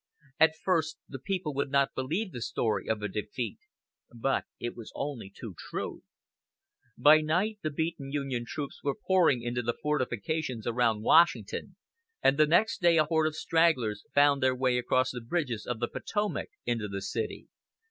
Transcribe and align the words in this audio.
At 0.39 0.55
first 0.55 0.97
the 1.07 1.19
people 1.19 1.53
would 1.53 1.69
not 1.69 1.93
believe 1.93 2.31
the 2.31 2.41
story 2.41 2.87
of 2.89 3.03
a 3.03 3.07
defeat; 3.07 3.59
but 4.11 4.45
it 4.59 4.75
was 4.75 4.91
only 4.95 5.29
too 5.31 5.53
true. 5.69 6.01
By 6.97 7.21
night 7.21 7.59
the 7.61 7.69
beaten 7.69 8.11
Union 8.11 8.43
troops 8.47 8.81
were 8.83 8.95
pouring 8.95 9.43
into 9.43 9.61
the 9.61 9.77
fortifications 9.79 10.65
around 10.65 11.03
Washington, 11.03 11.75
and 12.19 12.35
the 12.39 12.47
next 12.47 12.81
day 12.81 12.97
a 12.97 13.05
horde 13.05 13.27
of 13.27 13.35
stragglers 13.35 14.03
found 14.11 14.41
their 14.41 14.55
way 14.55 14.79
across 14.79 15.11
the 15.11 15.21
bridges 15.21 15.67
of 15.67 15.79
the 15.79 15.87
Potomac 15.87 16.49
into 16.65 16.87
the 16.87 17.03
city. 17.03 17.45